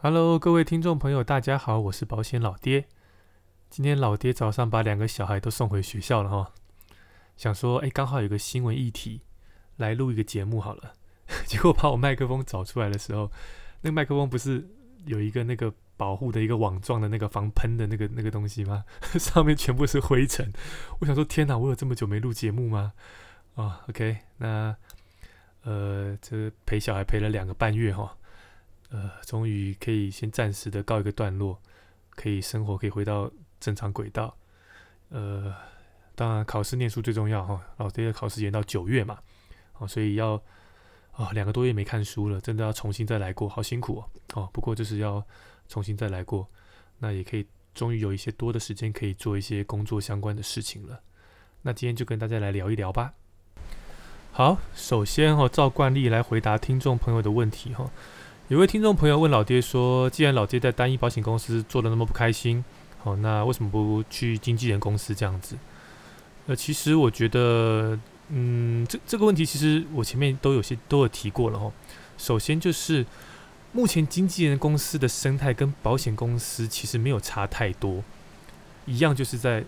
[0.00, 2.86] Hello，各位听众朋友，大家好，我是保险老爹。
[3.68, 6.52] 今天老爹早上把两个小孩都送回学校了哈，
[7.36, 9.22] 想说，哎，刚好有个新闻议题，
[9.74, 10.92] 来录一个节目好了。
[11.46, 13.28] 结果把我麦克风找出来的时候，
[13.80, 14.68] 那个麦克风不是
[15.06, 18.84] 有一个那个保护的一个网状的那个防喷的那个那个东西吗？
[19.18, 20.52] 上面全部是灰尘。
[21.00, 22.92] 我想说，天哪，我有这么久没录节目吗？
[23.56, 24.76] 啊，OK，那
[25.64, 28.16] 呃，这陪小孩陪了两个半月哈。
[28.90, 31.60] 呃，终于可以先暂时的告一个段落，
[32.10, 34.34] 可以生活可以回到正常轨道。
[35.10, 35.54] 呃，
[36.14, 39.18] 当然考试念书最重要哈，老爹的考试延到九月嘛，
[39.78, 40.40] 哦，所以要
[41.12, 44.10] 啊两个多月没看书了，真的要重新再来过，好辛苦哦。
[44.34, 45.22] 哦，不过就是要
[45.68, 46.48] 重新再来过，
[46.98, 51.00] 那也可以终于有一些多的时间可以做一些工作相关的事情了。
[51.62, 53.12] 那今天就跟大家来聊一聊吧。
[54.32, 57.90] 好，首先哈，照惯例来回答听众朋友的问题哈。
[58.48, 62.64] 有位听众朋友问老爹说：“既然老爹在单一保险公司做的那么不开心，
[62.96, 65.58] 好，那为什么不去经纪人公司这样子？”
[66.48, 67.98] 呃，其实我觉得，
[68.30, 71.70] 嗯，这这个问题其实我前面都有些都有提过了哈。
[72.16, 73.04] 首先就是
[73.72, 78.02] 目前经纪人公司的生态跟保险公司其实没有差太多，
[78.86, 79.62] 一样就是在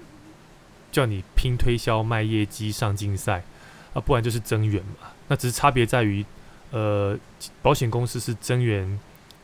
[0.90, 3.44] 叫你拼推销、卖业绩、上竞赛
[3.92, 5.10] 啊，不然就是增援嘛。
[5.28, 6.24] 那只是差别在于。
[6.70, 7.18] 呃，
[7.62, 8.98] 保险公司是增援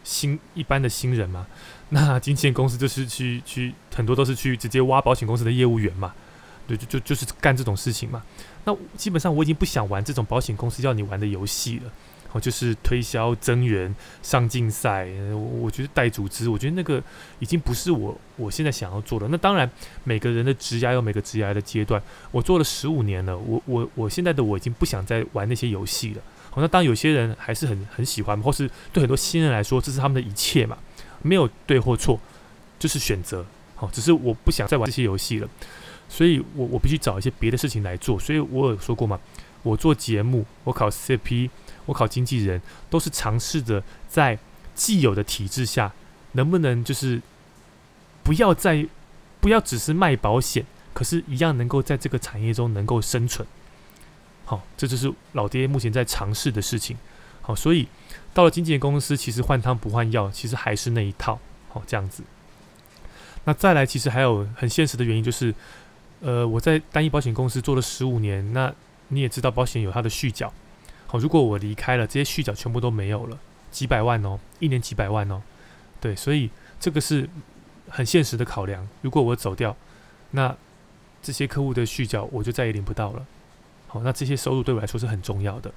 [0.04, 1.46] 新一般的新人嘛？
[1.90, 6.14] 那经纪公司就是去去很多都是去直接挖保险公司的业务员嘛？
[6.66, 8.22] 对，就就就是干这种事情嘛。
[8.64, 11.92] 那基本上我已经不想玩这种保险公司要你玩的游戏了。
[12.32, 17.00] 哦，就是推销增援上竞赛，我觉得带组织，我觉得那个
[17.38, 19.28] 已经不是我我现在想要做的。
[19.28, 19.70] 那当然，
[20.02, 22.02] 每个人的职涯有每个职涯的阶段。
[22.32, 26.22] 我做了十五年了，我我我现在的我已经不想再玩那些游戏了。
[26.56, 30.78] 那当有些人还是很很喜欢，或是对很多新人来说，这是他们的一切嘛？
[31.22, 32.18] 没有对或错，
[32.78, 33.44] 就是选择。
[33.74, 35.48] 好，只是我不想再玩这些游戏了，
[36.08, 38.18] 所以我我必须找一些别的事情来做。
[38.18, 39.20] 所以我有说过嘛，
[39.62, 41.50] 我做节目，我考 CP，
[41.84, 44.38] 我考经纪人，都是尝试着在
[44.74, 45.92] 既有的体制下，
[46.32, 47.20] 能不能就是
[48.22, 48.86] 不要再
[49.40, 50.64] 不要只是卖保险，
[50.94, 53.46] 可是一样能够在这个产业中能够生存。
[54.46, 56.96] 好，这就是老爹目前在尝试的事情。
[57.42, 57.86] 好，所以
[58.32, 61.38] 到了经纪公司，其实换汤不换药，其实还是那一套。
[61.68, 62.22] 好，这样子。
[63.44, 65.54] 那再来，其实还有很现实的原因，就是，
[66.20, 68.72] 呃，我在单一保险公司做了十五年，那
[69.08, 70.52] 你也知道，保险有它的续缴。
[71.06, 73.38] 好，如果我离开了，这些续缴全部都没有了，
[73.70, 75.42] 几百万哦，一年几百万哦。
[76.00, 77.28] 对，所以这个是
[77.88, 78.88] 很现实的考量。
[79.02, 79.76] 如果我走掉，
[80.32, 80.56] 那
[81.22, 83.26] 这些客户的续缴我就再也领不到了。
[84.04, 85.72] 那这些收入对我来说是很重要的。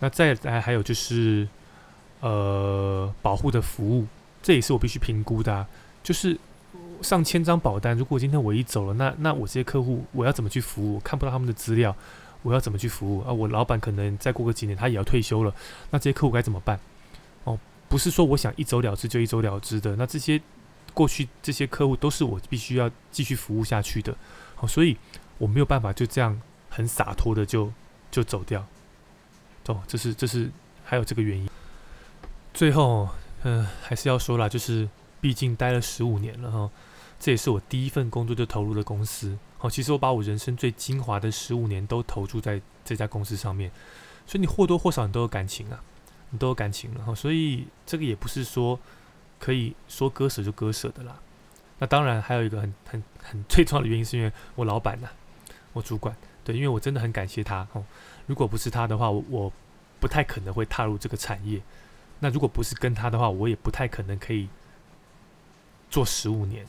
[0.00, 1.48] 那再来还有就是，
[2.20, 4.06] 呃，保护的服务，
[4.40, 5.66] 这也是我必须评估的。
[6.04, 6.38] 就是
[7.02, 11.00] 上千张保单，如果今天我一走了，那那我这些客户我要怎么去服务？
[11.00, 11.94] 看不到他们的资料，
[12.42, 13.32] 我要怎么去服务啊？
[13.32, 15.52] 我老板可能再过个几年他也要退休了，
[15.90, 16.78] 那这些客户该怎么办？
[17.42, 17.58] 哦，
[17.88, 19.96] 不是说我想一走了之就一走了之的。
[19.96, 20.40] 那这些
[20.94, 24.16] 过去这些客户都是我必须要继续服务下去的。
[24.54, 24.96] 好，所以
[25.38, 26.40] 我没有办法就这样。
[26.78, 27.72] 很洒脱的就
[28.08, 28.64] 就走掉，
[29.66, 30.48] 哦，这是这是
[30.84, 31.50] 还有这个原因。
[32.54, 33.08] 最后，
[33.42, 34.88] 嗯，还是要说了，就是
[35.20, 36.70] 毕竟待了十五年了哈，
[37.18, 39.36] 这也是我第一份工作就投入的公司。
[39.58, 43.72] 好，其实我把我人生最精华的十五年都投注在这家公司上面，
[44.24, 45.82] 所以你或多或少你都有感情啊，
[46.30, 47.12] 你都有感情了哈。
[47.12, 48.78] 所以这个也不是说
[49.40, 51.18] 可以说割舍就割舍的啦。
[51.80, 55.08] 那当然还有一个很很很 最重要的原因，是因为我老板呐，
[55.72, 56.16] 我主管。
[56.48, 57.84] 对，因为我真的很感谢他哦。
[58.26, 59.52] 如果不是他的话，我我
[60.00, 61.60] 不太可能会踏入这个产业。
[62.20, 64.48] 那如果不是跟他的话，我也不太可能可以
[65.90, 66.66] 做十五年。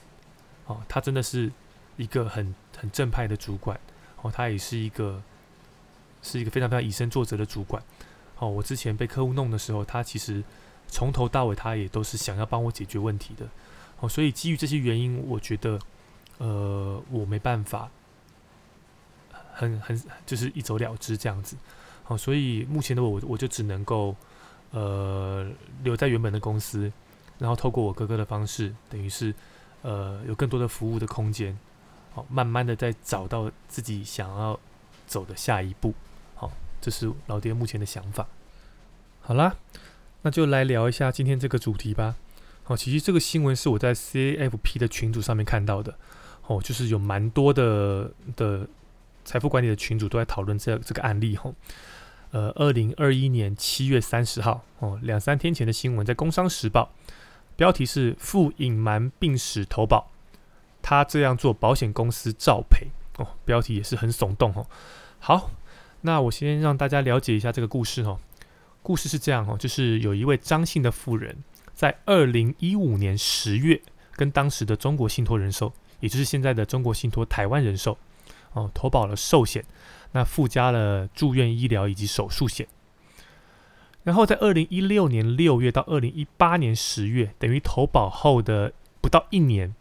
[0.66, 1.50] 哦，他真的是
[1.96, 3.80] 一个很很正派的主管
[4.22, 5.24] 哦，他也是一个
[6.22, 7.82] 是一个非常非常以身作则的主管。
[8.40, 10.44] 哦，我之前被客户弄的时候，他其实
[10.90, 13.48] 从头到尾他也都是想要帮我解决问题的。
[14.02, 15.80] 哦，所以基于这些原因，我觉得
[16.40, 17.90] 呃，我没办法。
[19.60, 21.58] 很很就是一走了之这样子，
[22.04, 24.16] 好，所以目前的我我就只能够
[24.72, 25.46] 呃
[25.84, 26.90] 留在原本的公司，
[27.38, 29.36] 然后透过我哥哥的方式，等于是
[29.82, 31.60] 呃有更多的服务的空间，
[32.14, 34.58] 好，慢慢的在找到自己想要
[35.06, 35.94] 走的下一步，
[36.36, 38.26] 好，这是老爹目前的想法。
[39.20, 39.58] 好啦，
[40.22, 42.16] 那就来聊一下今天这个主题吧。
[42.64, 45.98] 好，其实这个新闻是我在 CFP 的群组上面看到的，
[46.48, 48.66] 哦，就是有蛮多的的。
[49.30, 51.54] 财富管理的群主都在讨论这这个案例吼，
[52.32, 56.92] 呃，二零二一年七月三十号哦，两三天前的新闻在《工商时报》
[57.56, 60.10] 标题是负隐瞒病史投保，
[60.82, 62.88] 他这样做保险公司照赔
[63.18, 64.66] 哦，标题也是很耸动哦。
[65.20, 65.52] 好，
[66.02, 68.20] 那我先让大家了解一下这个故事哦。
[68.82, 71.44] 故事是这样哦，就是有一位张姓的妇人，
[71.76, 73.80] 在二零一五年十月，
[74.14, 77.96] 跟当时的中国信托人寿，也就是现在的中国信托台湾人寿，
[78.60, 79.64] 哦，投保了寿险，
[80.12, 82.68] 那附加了住院医疗以及手术险。
[84.04, 89.74] 然后在二零一六年六月到二零一八年十月，等于投保后的不到一年，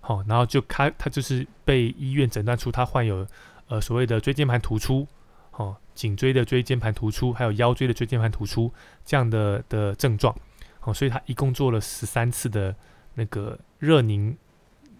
[0.00, 3.26] 好，然后就开他就是被医院诊断出他患有
[3.68, 5.06] 呃所谓的椎间盘突出，
[5.52, 8.72] 哦，颈椎的椎间盘突出，还有腰椎的椎间盘突出
[9.04, 10.34] 这样的的症状，
[10.82, 12.74] 哦，所以他一共做了十三次的
[13.14, 14.36] 那个热凝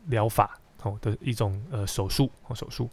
[0.07, 2.91] 疗法，哦的一种呃手术，哦手术，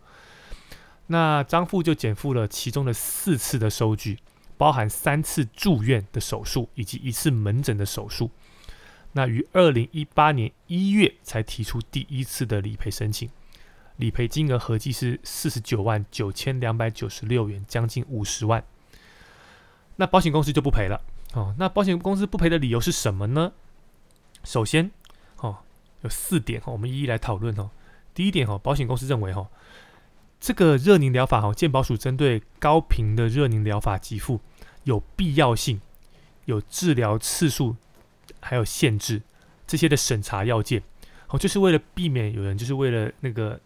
[1.08, 4.20] 那张富就减负了其中的四次的收据。
[4.60, 8.32] 包含三次住院的手术以及一次门诊的手术，
[9.12, 13.30] 那于二零一八年一月才提出第一次的理赔申请，
[13.98, 18.64] 理赔金额合计是四十九万九千两百九十六元，将近五十万。
[19.98, 21.00] 那保险公司就不赔了
[21.34, 21.54] 哦。
[21.60, 23.52] 那保险公司不赔的理由是什么呢？
[24.44, 24.90] 首先，
[25.36, 25.58] 哦，
[26.02, 27.70] 有四点我们一一来讨论哦。
[28.18, 29.48] 第一点哦，保险公司认为哦。
[30.40, 34.40] 这个热凝疗法哈，健保署针对高频的热凝疗法给付
[34.86, 35.80] 有必要性，
[36.46, 37.76] 有治疗次数，
[38.40, 39.22] 还有限制
[39.68, 40.82] 这些的审查要件，
[41.28, 43.60] 好，就是为了避免有人就是为了那个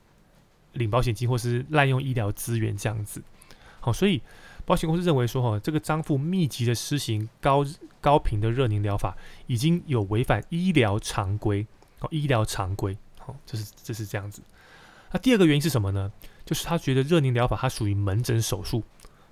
[0.74, 3.22] 领保险金或是滥用医疗资源这样子，
[3.80, 4.22] 好，所以
[4.66, 7.66] 保险公司认为说哈，这个张富密集的施行高
[8.02, 9.16] 高频的热凝疗法
[9.48, 11.66] 已经有违反医疗常规，
[12.00, 14.42] 哦，医疗常规，好，这是这是这样子。
[15.12, 16.12] 那第二个原因是什么呢？
[16.46, 18.84] 就是他觉得热凝疗法它属于门诊手术，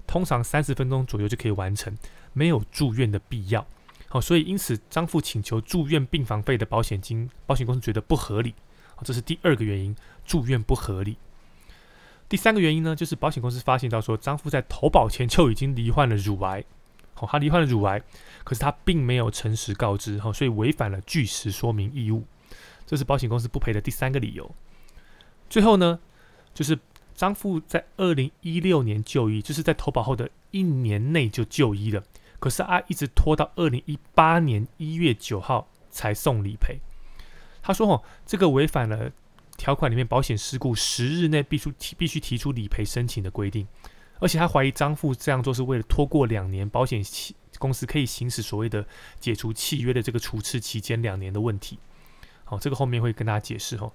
[0.06, 1.98] 通常三十分钟左右就可以完成，
[2.34, 3.66] 没有住院的必要。
[4.08, 8.54] 好，所以因此张富请求住院病房费的保险金，保险公司觉得不合理。
[8.96, 9.96] 好，这是第二个原因，
[10.26, 11.18] 住院不合理。
[12.28, 16.64] 第三个原因呢，就是保险公司发现到说张富在投保前就已经罹患了乳癌。
[17.14, 18.02] 好，他罹患了乳癌，
[18.44, 22.26] 可是他并没有诚实告知，好，所以违反了据实说明义务。
[22.90, 24.50] 这是保险公司不赔的第三个理由。
[25.48, 26.00] 最后呢，
[26.56, 26.80] 就是。
[27.20, 32.02] 张富在二零一六年就医，就是在投保后的一年内就就医了。
[32.40, 36.80] 可是他，一直拖到二零一八年一月九号才送理赔。
[37.62, 39.12] 他说：“哦，这个违反了
[39.58, 43.68] 条款里面保险事故十日内必须提必须提出理赔申请的规定。
[44.22, 47.04] 而且他怀疑张富这样做是为了拖过两年保险
[47.58, 48.88] 公司可以行使所谓的
[49.20, 51.78] 解除契约的这个除斥期间两年的问题。
[52.50, 53.92] 好，这个后面会跟大家解释哦。”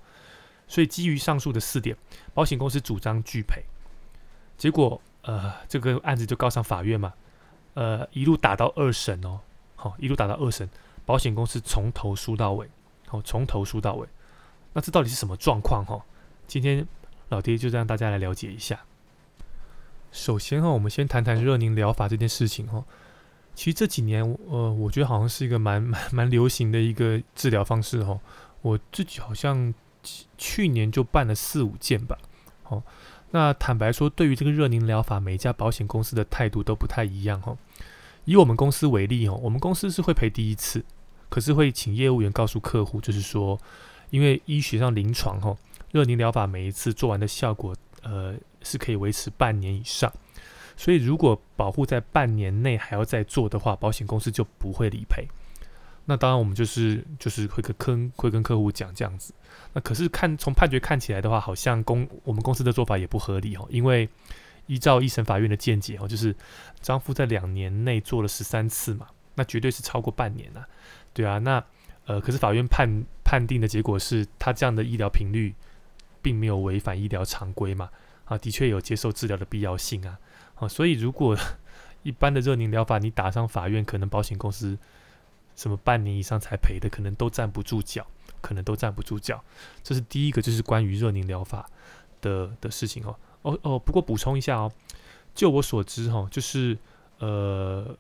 [0.67, 1.95] 所以基于上述的四点，
[2.33, 3.65] 保险公司主张拒赔，
[4.57, 7.13] 结果呃这个案子就告上法院嘛，
[7.75, 9.41] 呃一路打到二审哦，
[9.77, 10.67] 好一路打到二审，
[11.05, 12.67] 保险公司从头输到尾，
[13.09, 14.09] 好从头输到尾，
[14.73, 16.03] 那这到底是什么状况哈？
[16.47, 16.87] 今天
[17.29, 18.81] 老爹就让大家来了解一下。
[20.13, 22.83] 首先哈，我们先谈谈热凝疗法这件事情哈。
[23.55, 28.19] 其实这几年呃，我觉得好像是一个蛮蛮蛮流行的一个治疗方式哈。
[28.65, 29.73] 我自己好像。
[30.37, 32.19] 去年就办了四五件吧，
[32.65, 32.83] 哦，
[33.31, 37.57] 那坦白说，对于这个热凝疗法，每一家保险公司的态度都不太一样哈。
[38.27, 40.85] 以我们公司为例哦，我们公司是会赔第一次，
[41.31, 43.59] 可是会请业务员告诉客户，就是说，
[44.11, 45.57] 因为医学上临床哈，
[45.91, 50.13] 热凝疗法每一次做完的效果，呃，是可以维持半年以上，
[50.77, 55.27] 所以如果保护在半年内还要再做的话，保险公司就不会理赔。
[56.07, 59.33] 那当然，我们就是就是会跟坑会跟客户讲这样子。
[59.73, 63.67] 那可是看从判决看起来的话，好像公我们公司的做法也不合理哦。
[63.71, 64.07] 因为
[64.67, 66.37] 依照一审法院的见解哦，就是
[66.83, 70.69] 张夫在两年内做了十三次嘛，那绝对是超过半年啊。
[71.15, 71.65] 对啊，那
[72.05, 72.87] 呃，可是法院判
[73.25, 75.55] 判定的结果是他这样的医疗频率
[76.21, 77.89] 并没有违反医疗常规嘛，
[78.27, 80.19] 啊，的确有接受治疗的必要性啊。
[80.57, 81.35] 啊，所以如果
[82.03, 84.79] 一般的热凝疗法你打上法院，可能保险公司。
[85.57, 88.07] 什么半年以上才赔的，可能都站不住脚，
[88.41, 89.43] 可能都站不住脚。
[89.83, 91.69] 这是第一个，就是关于热凝疗法
[92.21, 93.17] 的的事情哦。
[93.43, 94.73] 哦哦，不过补充一下哦，
[95.35, 96.77] 就我所知哈，就是
[97.19, 97.97] 呃，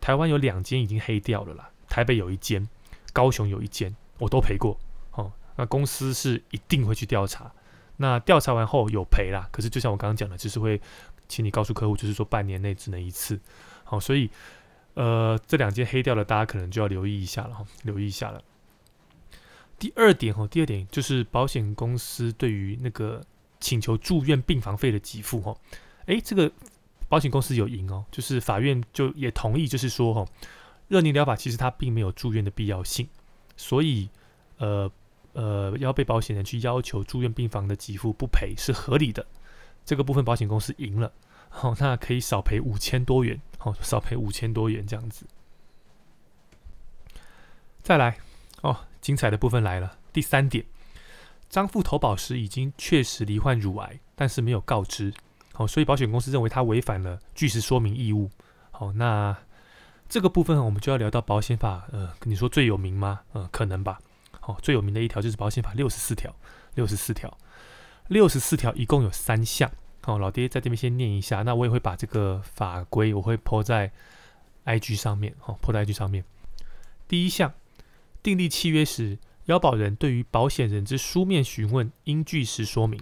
[0.00, 2.68] 台湾有两间已经黑掉了啦，台北有一间，
[3.12, 4.78] 高雄有一间，我都赔过。
[5.12, 7.50] 哦，那公司是一定会去调查，
[7.96, 9.48] 那调查完后有赔啦。
[9.50, 10.80] 可是就像我刚刚讲的，就是会
[11.28, 13.40] 请你告诉客户，就是说半年内只能一次。
[13.84, 14.30] 好，所以。
[15.00, 18.42] 呃，这两件黑掉了，大家可能就要留意一下了哈，留意一下了。
[19.78, 23.22] 第二点哈，第二点就是保险公司对于那个
[23.60, 25.56] 请求住院病房费的给付哈，
[26.04, 26.52] 诶，这个
[27.08, 30.26] 保险公司有赢哦，就是法院就也同意，就是说哈，
[30.88, 33.08] 热凝疗法其实它并没有住院的必要性，
[33.56, 34.10] 所以
[34.58, 34.92] 呃
[35.32, 39.26] 呃要被保险人去要求住院病房的给付不赔是合理的。
[39.86, 41.10] 这个部分保险公司赢了，
[41.50, 45.26] 好，那可以少赔五千多元，好，少赔五千多元这样子。
[47.82, 48.18] 再来
[48.62, 50.64] 哦，精彩的部分来了，第三点，
[51.50, 55.12] 张富投保时已经确实罹患乳癌，但是没有告知，
[55.52, 58.30] 好，所以保险公司认为他违反了据实说明义务。
[58.70, 59.36] 好，那
[60.08, 63.20] 这个部分我们就要聊到保险法，呃，你说最有名吗？
[63.32, 63.98] 呃，可能吧。
[64.40, 66.34] 好，最有名的一条就是保险法六十四条，
[66.74, 67.36] 六十四条，
[68.08, 69.70] 六十四条一共有三项。
[70.02, 73.92] 好，老爹在这边先念一下，那我也会把这个法规我会泼在
[74.64, 76.24] IG 上面，好，泼在 IG 上面。
[77.06, 77.52] 第一项，
[78.22, 83.00] 订立契约时，腰保人对于保险人之书面询问应据实说明。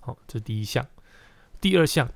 [0.00, 0.86] 好，这第一项。
[1.60, 2.10] 第二项，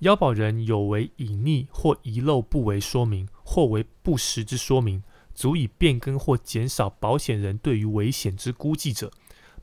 [0.00, 5.02] 腰保人有为隐匿或遗漏不为说明，或为不实之说明，
[5.34, 9.10] 足以变更或减少保险人对于危险之估计者。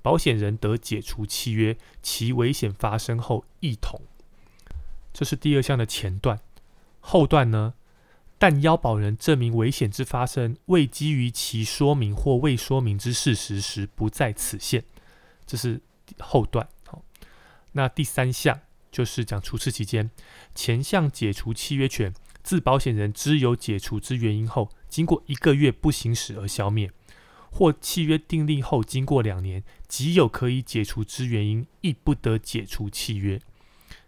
[0.05, 3.99] 保险人得解除契约，其危险发生后一同。
[5.11, 6.39] 这是第二项的前段，
[6.99, 7.73] 后段呢？
[8.37, 14.83] 但腰保人证明危险之发生未基于其说明或未说明之事实时，不在此限。
[15.47, 15.81] 这是
[16.19, 16.69] 后段。
[16.85, 17.03] 好，
[17.71, 18.59] 那第三项
[18.91, 20.11] 就是讲除斥期间，
[20.53, 26.91] 前项解除契约权，自保险人知有解除之原因后，经过一个月不行使而消灭。
[27.55, 33.39] 或契约订立后，经过两年，即有可以解除之原因，亦不得解除契约。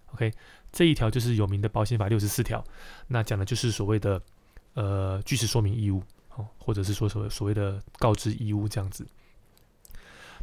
[0.08, 0.34] OK，
[0.70, 2.62] 这一条就是有名的保险法六十四条，
[3.08, 4.22] 那讲的就是所谓的
[4.74, 6.04] 呃据实说明义务，
[6.36, 9.08] 哦，或者是说所所谓的告知义务这样子。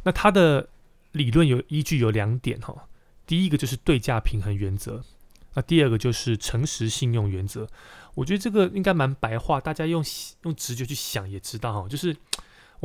[0.01, 0.67] 那它的
[1.11, 2.87] 理论有依据有两点哈，
[3.27, 5.03] 第一个就是对价平衡原则，
[5.53, 7.69] 那第二个就是诚实信用原则。
[8.15, 10.03] 我觉得这个应该蛮白话，大家用
[10.41, 12.17] 用直觉去想也知道哈，就是。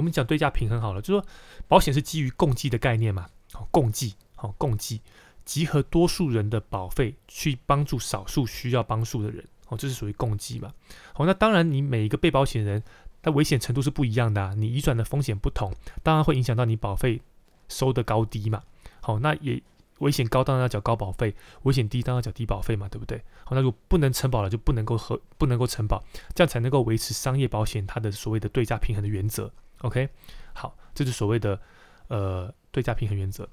[0.01, 1.27] 我们讲对价平衡好了，就是说
[1.69, 5.03] 保险是基于共计的概念嘛，好共计，好共计，
[5.45, 10.73] 集合多数人的保费去帮助少数需要帮助的人，哦，这是属于共计嘛。
[11.13, 12.83] 好，那当然你每一个被保险人，
[13.21, 15.71] 他危险程度是不一样的啊，你移转的风险不同，
[16.03, 17.21] 当然会影响到你保费
[17.69, 18.63] 收的高低嘛。
[19.03, 19.63] 好，那也
[19.99, 23.23] 危险高当然要缴高保费，危险低当然要缴低保费嘛，对不对？
[23.45, 26.03] 好，那如果不能承保了，就不能够和不能够承保，
[26.35, 29.53] 这样才能够维持商业保险它的所谓的对价平衡的原则。
[29.81, 30.09] OK，
[30.53, 31.61] 好，这是所谓的
[32.09, 33.49] 呃对价平衡原则。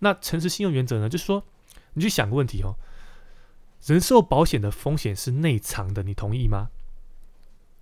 [0.00, 1.08] 那诚实信用原则呢？
[1.08, 1.44] 就是说，
[1.94, 2.74] 你去想个问题哦，
[3.86, 6.70] 人寿保险的风险是内藏的，你同意吗？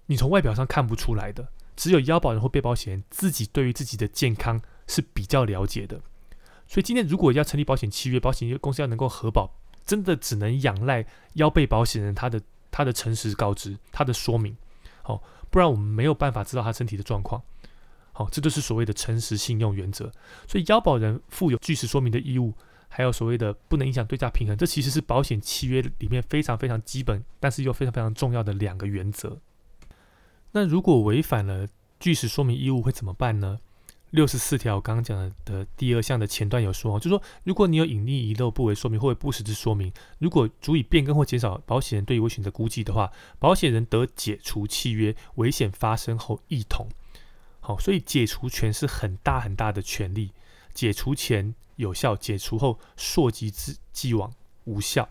[0.07, 6.01] 你从外表上看不出来的，只有腰保人或被保险人自己对于自己的健康是比较了解的。
[6.67, 14.57] 所以今天如果要成立保险契约，保险公司要能够核保，真的只能仰赖腰被保险人他的他的诚实告知，他的说明，
[15.03, 17.43] 好，不然我们没有办法知道他身体的状况。
[18.13, 20.11] 好，这就是所谓的诚实信用原则。
[20.47, 22.55] 所以腰保人负有据实说明的义务，
[22.89, 29.39] 还有所谓的不能影响对价平衡，这其实是保险契约里面非常非常基本，但是又非常非常重要的两个原则。
[30.53, 33.61] 那如果违反了据实说明义务会怎么办呢？
[34.11, 46.89] 六十四条刚刚讲的第二项的前段有说，就是说如果你有隐匿遗漏不为说明或不实之说明，如果足以变更或减少保险人对于危险的估计的话，保险人得解除契约，危险发生后一同。
[47.71, 50.33] 好，所以解除权是很大很大的权利，
[50.75, 54.33] 解除前有效，解除后溯及之既往
[54.65, 55.09] 无效。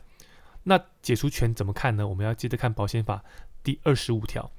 [0.64, 2.06] 那解除权怎么看呢？
[2.06, 3.24] 我们要接着看保险法
[3.64, 4.52] 第二十五条。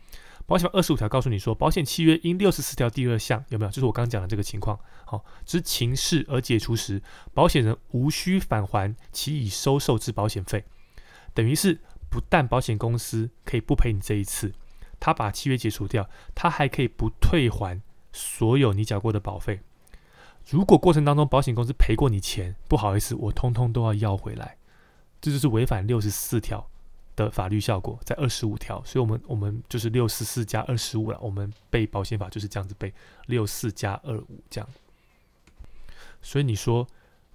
[0.47, 3.71] 保险法二十五条告诉你说，保险契约因六十四条第二项有没有？
[3.71, 4.81] 就是我刚讲的这个情况。
[5.05, 7.03] 好，之情事而解除时，
[7.35, 10.65] 保险人无需返还其已收受之保险费。
[11.35, 14.55] 等于是不但保险公司可以不赔你这一次。
[14.99, 17.81] 他把契约解除掉，他还可以不退还
[18.13, 19.61] 所有你缴过的保费。
[20.49, 24.57] 如果过程当中保险公司赔过你钱，不好意思，我通通都要要回来。
[25.21, 26.67] 这就是违反六十四条
[27.15, 28.83] 的法律效果，在二十五条。
[28.85, 31.19] 所以，我们我们就是六十四加二十五了。
[31.21, 32.93] 我们背保险法就是这样子背，
[33.27, 34.69] 六四加二五这样。
[36.23, 36.87] 所以你说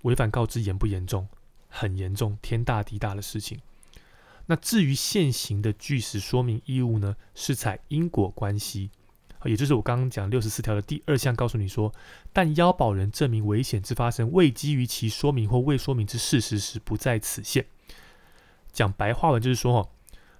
[0.01, 1.27] 违反告知严不严重？
[1.69, 3.59] 很严重，天大地大的事情。
[4.47, 8.89] 那至于现行的据实说明义务呢，是采因果关系，
[9.47, 11.93] 也就是我刚刚讲六十四条的第二项，告诉你说，
[12.33, 17.65] 但腰保人证明危险之发生未基于其说明或未说明之事实时，不在此限。
[18.71, 19.89] 讲白话文就是说，哦，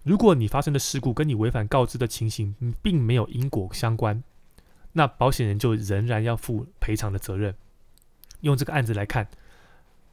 [0.04, 4.24] 如果你发生的事故跟你违反告知的情形并没有因果相关，
[4.94, 7.56] 那保险人就仍然要负赔偿的责任。
[8.42, 9.28] 用这个案子来看，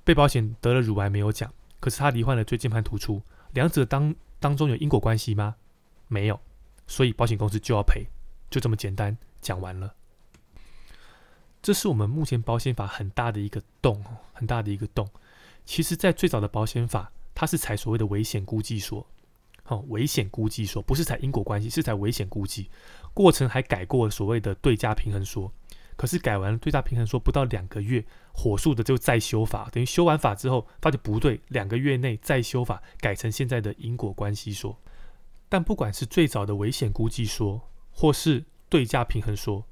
[0.04, 3.22] 被保险得了乳癌没有讲，可是他罹患了椎间盘突出。
[3.52, 5.56] 两者当当中有因果关系吗？
[6.08, 6.40] 没有，
[6.86, 8.06] 所以保险公司就要赔，
[8.52, 9.94] 就这么简单，讲完了。
[11.62, 14.04] 这是我们目前保险法很大的一个洞，
[14.34, 15.08] 很大的一个洞。
[15.64, 19.06] 其实，在最早的保险法，它是采所谓的危险估计说，
[19.68, 22.68] 哦，危险估计说不是采因果关系，是采危险估计。
[23.14, 25.50] 过程还改过所谓的对价平衡说，
[25.96, 28.04] 可是改完对价平衡说不到两个月，
[28.34, 34.76] 火速的就再修法，等于修完法之后发觉不对，两个月内再修法，改成现在的因果关系说。
[35.48, 37.60] 但不管是最早的危险估计说，
[37.92, 39.64] 或是对价平衡说，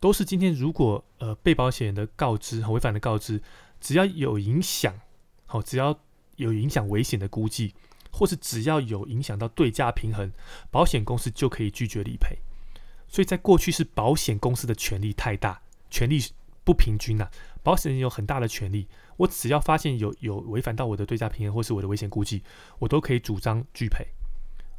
[0.00, 3.42] 都是今天如果呃被保险人的告知和违反的告知，
[3.80, 4.98] 只要有影响，
[5.46, 5.98] 好，只要
[6.36, 7.74] 有影响危险的估计，
[8.12, 10.32] 或是只要有影响到对价平衡，
[10.70, 12.38] 保险公司就可以拒绝理赔。
[13.08, 16.22] 所以在过去是保险公司的权力太大，权力
[16.64, 17.28] 不平均呐。
[17.62, 22.42] 保险人有很大的权利，我只要发现有有违反到我的对价平衡或是我的危险估计，
[22.78, 24.06] 我都可以主张拒赔。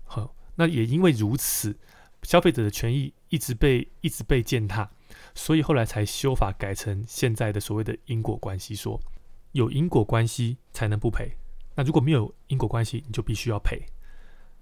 [0.05, 0.33] 好。
[0.59, 1.77] 那也因为如此，
[2.27, 4.91] 消费者的权益一直被一直被践踏，
[5.33, 8.99] 所以后来才修法改成现在的所谓的因果关系，说
[9.53, 11.37] 有因果关系才能不赔。
[11.75, 13.81] 那如果没有因果关系，你就必须要赔。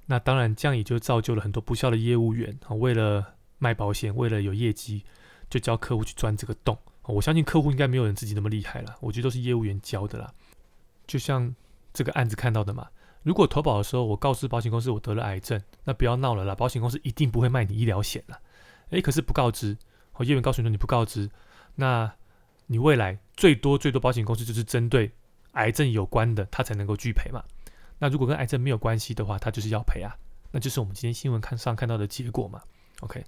[0.05, 5.03] 那当然，这样也就造就了很多不孝的业务员啊，为了卖保险，为了有业绩，
[5.49, 6.77] 就教客户去钻这个洞。
[7.01, 10.31] 我相信客户应该没有人自己那么厉害了，我觉得都是业务员教的啦。
[11.07, 11.55] 就像
[11.91, 12.89] 这个案子看到的嘛。
[13.25, 18.39] 如果投保的时候我告知保险公司我得了癌症，那不要闹了啦，保险公司一定不会卖你医疗险了。
[18.91, 19.75] 诶，可是不告知，
[20.13, 21.27] 我业务员告诉你你不告知，
[21.73, 22.13] 那
[22.67, 25.11] 你未来最多最多保险公司就是针对
[25.53, 27.43] 癌症有关的，他才能够拒赔嘛。
[27.97, 30.15] 那如果跟癌症没有关系的话，他就是要赔啊，
[30.51, 32.61] 那就是我们今天新闻看上看到的结果嘛。
[32.99, 33.23] OK，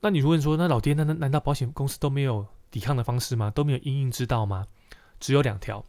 [0.00, 3.50] 那你如果说那老爹，那那难道保险公司都没有抵抗的方式吗？
[3.50, 4.66] 都没有因应之道吗？
[5.20, 5.82] 只有两条，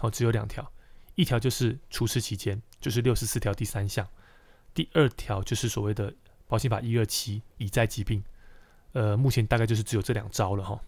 [0.00, 0.68] 哦，只有两条。
[1.14, 4.06] 一条就是除斥期间，就是六十四条第三项；
[4.72, 6.14] 第二条就是所谓的
[6.46, 8.24] 保险法一二七已在疾病。
[8.92, 10.80] 呃，目前大概就是只有这两招了哈。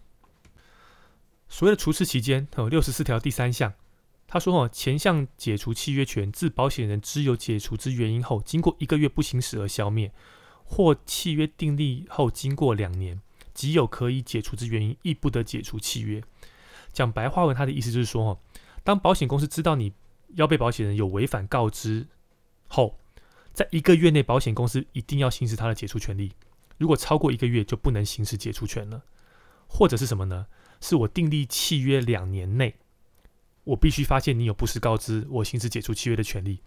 [1.47, 3.73] 所谓的除斥期间，哦，六十四条第三项，
[4.27, 10.11] 他说哈，前项解除契约权自保险人知有解除之原因后，经过一个月不行使而消灭，
[10.63, 13.21] 或契约订立后经过两年，
[13.53, 16.23] 即有可以解除之原因，亦不得解除契约。
[16.91, 18.41] 讲白话文，他的意思就是说，哈，
[18.83, 19.93] 当保险公司知道你。
[20.35, 22.07] 要被保险人有违反告知
[22.67, 22.99] 后，
[23.53, 26.33] 在一个月内，保险公司一定要行使他的解除权利。
[26.77, 29.03] 如果超过一个月，就不能行使解除权了。
[29.67, 30.45] 或者是什么呢？
[30.79, 32.75] 是我订立契约两年内，
[33.63, 36.61] 我必须发现你有不实告知，我行使解除契约的权利。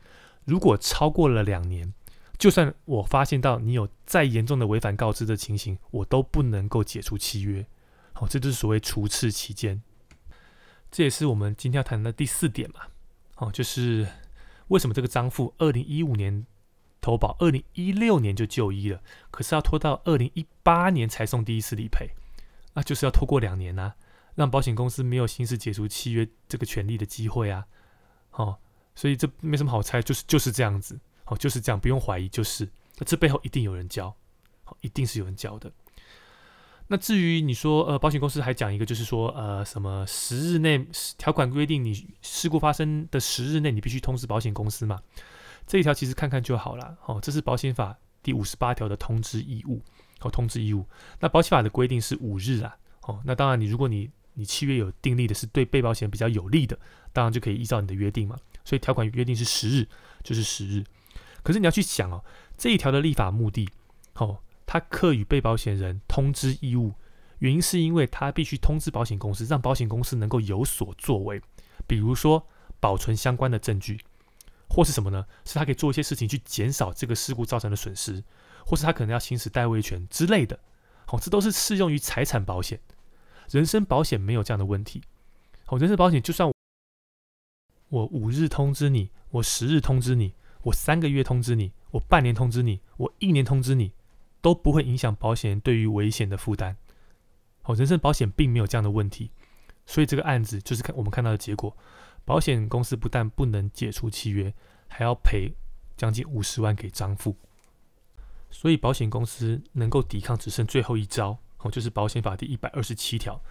[0.44, 1.94] 如果超过了两年，
[2.38, 7.66] 就算我发现到你有再严重的违反告知的情形，我都不能够解除契约。
[8.14, 9.82] 好，这就是所谓除斥期间。
[10.90, 12.88] 这也是我们今天要谈的第四点嘛。
[13.38, 14.06] 哦，就是
[14.68, 16.46] 为什么这个张富二零一五年
[17.00, 22.10] 投保，二零一六年就就医了，可是要拖到二零一八年才送第一次理赔，
[22.74, 23.94] 那就是要拖过两年呐，
[24.34, 27.66] 让保险公司没有行使解除契约这个权利的机会啊。
[28.32, 28.58] 哦，
[28.94, 32.68] 所以这没什么好猜，就是就是这样子，哦，就是这样，不用怀疑，就是
[33.06, 34.14] 这背后一定有人教，
[34.64, 35.72] 好，一定是有人教的。
[36.90, 40.86] 那至于你说，呃，保险公司还讲一个，就是说，呃，什么十日内
[41.18, 44.98] 条款规定，你事故发生的十日内，你必须通知保险公司嘛？
[45.66, 49.82] 这一条其实看看就好了，哦，这是保险法第五十八条的通知义务，
[50.20, 50.86] 哦，通知义务。
[51.20, 56.78] 那保险法的规定是五日啊，哦，那当然你如果你你契约有订立的是对被保险比较有利的，
[57.12, 58.34] 当然就可以依照你的约定嘛。
[58.64, 59.86] 所以条款约定是十日，
[60.24, 60.82] 就是十日。
[61.42, 62.24] 可是你要去想哦，
[62.56, 63.68] 这一条的立法目的，
[64.14, 64.38] 哦。
[64.70, 66.92] 他课与被保险人通知义务，
[67.38, 71.40] 原因是因为他必须通知保险公司，让保险公司能够有所作为，
[71.86, 72.46] 比如说
[72.78, 73.98] 保存相关的证据，
[74.68, 75.24] 或是什么呢？
[75.46, 78.22] 是他可以做一些事情去减少这个事故造成的损失，
[78.66, 80.60] 或是他可能要行使代位权之类的。
[81.06, 82.78] 好，这都是适用于财产保险，
[83.50, 85.00] 人身保险没有这样的问题。
[85.64, 86.52] 好，人身保险就算
[87.88, 93.94] 我五日通知你，我十日通知你，我三个月通知你，我半年通知你，我一年通知你。
[94.40, 96.76] 都不会影响保险人对于危险的负担。
[97.62, 99.30] 好，人身保险并没有这样的问题，
[99.84, 101.76] 所以这个案子就是看我们看到的结果，
[102.24, 104.54] 保险公司不但不能解除契约，
[104.86, 105.52] 还要赔
[105.96, 107.36] 将近五十万给张富。
[108.50, 113.42] 所以保险公司能够抵抗只剩最后一招，哦，就是保险法第一百二十七条，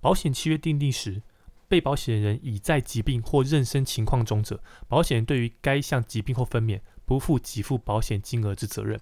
[0.00, 1.22] 保险契约订定时，
[1.68, 9.00] 被保险人已在疾病或妊娠情况中者，保险人对于该项疾病或分娩不负给付保险金额之责任。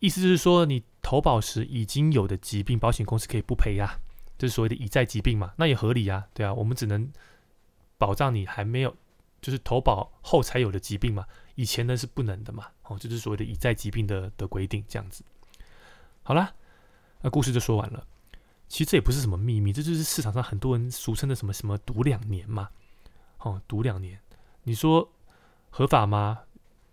[0.00, 3.98] 意思就是说，你投保时已经有的疾病，保险公司可以不赔呀，
[4.36, 7.10] 这是所谓的已在疾病嘛，那也合理呀，对啊，我们只能
[7.96, 8.96] 保障你还没有，
[9.40, 15.24] 就是投保后才有的疾病嘛，以前呢是不能的嘛，哦，这是所谓的已在疾病的的规定，这样子。
[16.22, 16.54] 好啦，
[17.22, 18.06] 那故事就说完了。
[18.68, 22.68] 其实这也不是什么秘密，这就是市场上很多人俗称的什么什么赌两年嘛。
[23.38, 24.20] 哦，赌两年，
[24.64, 25.10] 你说
[25.70, 26.40] 合法吗？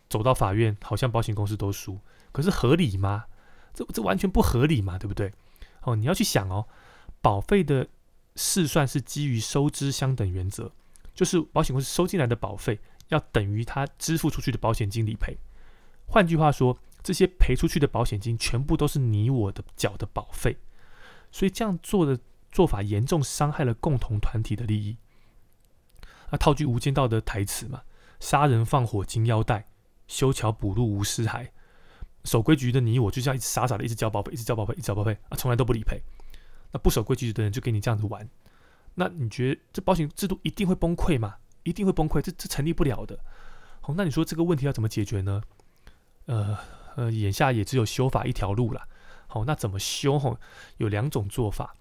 [0.07, 1.99] 走到法院，好像保险公司都输，
[2.35, 3.27] 可是合理吗？
[3.73, 5.31] 这这完全不合理嘛，对不对？
[5.83, 6.67] 哦，你要去想哦，
[7.21, 7.87] 保费的
[8.35, 10.69] 试算是基于收支相等原则，
[11.13, 15.37] 就是保险公司收进来的保费要等于他支付出去的保险金理赔。
[16.07, 20.57] 换句话说，这些赔出去的保险金全部都是你我的缴的保费，
[21.31, 22.19] 所以这样做的
[22.51, 24.97] 做法严重伤害了共同团体的利益。
[26.31, 27.83] 那套句《无间道》的台词嘛
[28.19, 29.69] ，“杀人放火金腰带，
[30.05, 31.47] 修桥补路无尸骸。”
[32.25, 36.01] 守规矩的你我就这样一直傻傻的一直交保费，一直交保费，一直交保费啊，从来都不理赔。
[36.71, 38.27] 那不守规矩的人就给你这样子玩，
[38.95, 41.35] 那你觉得这保险制度一定会崩溃吗？
[41.63, 43.17] 一定会崩溃，这这成立不了的。
[43.79, 45.41] 好，那你说这个问题要怎么解决呢？
[46.25, 46.57] 呃
[46.95, 48.87] 呃，眼下也只有修法一条路了。
[49.27, 50.19] 好，那怎么修？
[50.19, 50.39] 吼，
[50.77, 51.75] 有两种做法，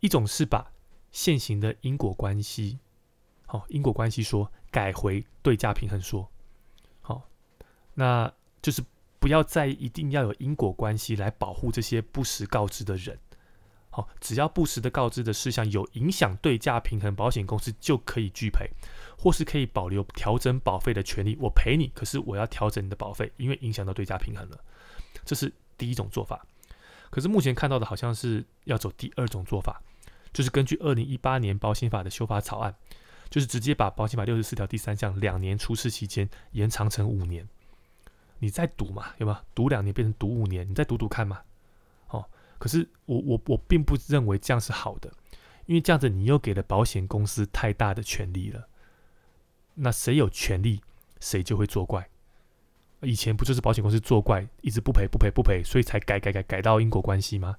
[0.00, 0.72] 一种是把
[1.12, 2.78] 现行的因果关系，
[3.46, 6.28] 好，因果关系说改回对价平衡说，
[7.02, 7.28] 好，
[7.94, 8.82] 那就是。
[9.26, 13.18] 不要再一定要有因果关系来保护这些不实告知的人。
[13.90, 18.70] 好，只要不实的告知的事项有影响对价平衡，保险公司就可以拒赔，
[19.18, 21.36] 或是可以保留调整保费的权利。
[21.40, 24.60] 我赔你，可是我要调整你的保费，因为影响到对价平衡了。
[25.24, 26.46] 这是第一种做法。
[27.10, 29.82] 可是目前看到的好像是要走第二种做法，
[30.32, 32.72] 就是根据二零一八年保险法的修法草案，
[33.28, 37.48] 就是直接把保险法六十四条第三项两年出事期间延长成五年。
[38.38, 39.42] 你再赌嘛，有吗？
[39.54, 41.40] 赌两年变成赌五年，你再赌赌看嘛。
[42.08, 42.24] 哦，
[42.58, 45.12] 可是我我我并不认为这样是好的，
[45.66, 48.68] 因为这样子你又给了保险公司太大的权利了。
[49.74, 50.80] 那谁有权利，
[51.20, 52.08] 谁就会作怪。
[53.02, 57.56] 以前不就是保险公司作怪，一直不赔不赔不赔，所以才改改改改到因果关系吗？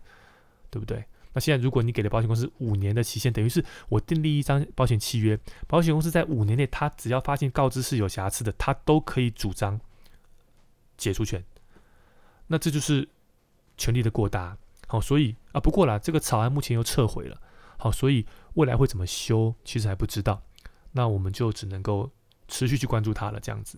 [0.69, 1.05] 对不对？
[1.33, 9.79] 那现在如果你给了保险公司五年的期限，等于是我订立一张保险契约，保险公司在五年内，他只要发现告知是有瑕疵的，他都可以主张。
[10.97, 11.43] 解除权，
[12.47, 13.07] 那这就是
[13.77, 14.57] 权力的过大。
[14.87, 17.39] 好，所以啊，不过啦，这个草案目前又撤回了。
[17.77, 20.41] 好，所以未来会怎么修，其实还不知道。
[20.93, 22.09] 那我们就只能够
[22.47, 23.39] 持续去关注它了。
[23.39, 23.77] 这样子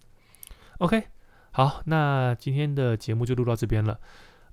[0.77, 1.07] ，OK，
[1.51, 3.99] 好，那今天的节目就录到这边了。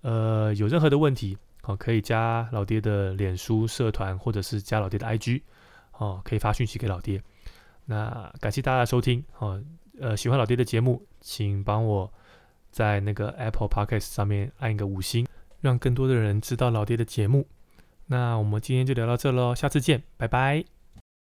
[0.00, 5.42] 呃，有任何的问题，好，可以加老爹的脸书社团，或者是加老爹的 IG，
[5.92, 7.22] 哦，可以发讯息给老爹。
[7.85, 9.62] 那感谢大家的收听，哦，
[10.00, 12.11] 呃，喜欢老爹的节目，请帮我。
[12.77, 15.27] 在那个 Apple Podcast 上面按一个五星，
[15.62, 17.47] 让更多的人知道老爹的节目。
[18.09, 20.76] 那我们今天就聊到这喽，下次见，拜拜。